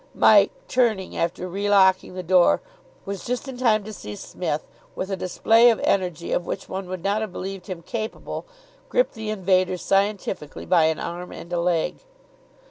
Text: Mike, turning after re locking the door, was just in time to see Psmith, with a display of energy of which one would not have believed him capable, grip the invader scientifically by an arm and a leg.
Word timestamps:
Mike, 0.15 0.49
turning 0.67 1.15
after 1.15 1.47
re 1.47 1.69
locking 1.69 2.15
the 2.15 2.23
door, 2.23 2.59
was 3.05 3.23
just 3.23 3.47
in 3.47 3.55
time 3.55 3.83
to 3.83 3.93
see 3.93 4.15
Psmith, 4.15 4.65
with 4.95 5.11
a 5.11 5.15
display 5.15 5.69
of 5.69 5.79
energy 5.83 6.31
of 6.31 6.43
which 6.47 6.67
one 6.67 6.89
would 6.89 7.03
not 7.03 7.21
have 7.21 7.31
believed 7.31 7.67
him 7.67 7.83
capable, 7.83 8.47
grip 8.89 9.11
the 9.11 9.29
invader 9.29 9.77
scientifically 9.77 10.65
by 10.65 10.85
an 10.85 10.97
arm 10.97 11.31
and 11.31 11.53
a 11.53 11.59
leg. 11.61 11.97